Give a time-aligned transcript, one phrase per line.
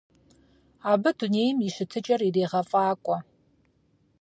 [0.91, 3.17] Абы дунейм и щытыкӀэр ирегъэфӀакӀуэ.